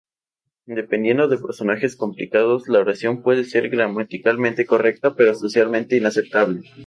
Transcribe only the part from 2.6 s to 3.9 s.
la oración puede ser